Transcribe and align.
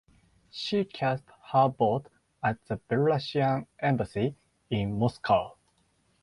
She 0.49 0.83
cast 0.83 1.25
her 1.51 1.67
vote 1.67 2.07
at 2.43 2.57
the 2.65 2.77
Belarusian 2.89 3.67
embassy 3.79 4.33
in 4.71 4.97
Moscow. 4.97 5.53